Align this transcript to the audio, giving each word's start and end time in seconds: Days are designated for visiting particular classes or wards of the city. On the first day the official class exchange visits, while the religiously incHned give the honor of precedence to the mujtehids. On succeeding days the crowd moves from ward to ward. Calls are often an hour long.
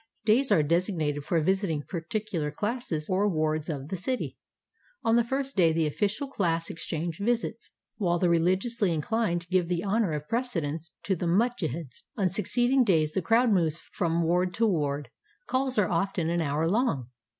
Days 0.25 0.51
are 0.51 0.63
designated 0.63 1.23
for 1.25 1.39
visiting 1.41 1.83
particular 1.83 2.49
classes 2.49 3.07
or 3.07 3.27
wards 3.29 3.69
of 3.69 3.89
the 3.89 3.95
city. 3.95 4.35
On 5.03 5.15
the 5.15 5.23
first 5.23 5.55
day 5.55 5.71
the 5.71 5.85
official 5.85 6.27
class 6.27 6.71
exchange 6.71 7.19
visits, 7.19 7.69
while 7.97 8.17
the 8.17 8.27
religiously 8.27 8.97
incHned 8.97 9.47
give 9.49 9.67
the 9.67 9.83
honor 9.83 10.13
of 10.13 10.27
precedence 10.27 10.89
to 11.03 11.15
the 11.15 11.27
mujtehids. 11.27 12.01
On 12.17 12.31
succeeding 12.31 12.83
days 12.83 13.11
the 13.11 13.21
crowd 13.21 13.51
moves 13.51 13.79
from 13.93 14.23
ward 14.23 14.55
to 14.55 14.65
ward. 14.65 15.11
Calls 15.45 15.77
are 15.77 15.91
often 15.91 16.31
an 16.31 16.41
hour 16.41 16.67
long. 16.67 17.11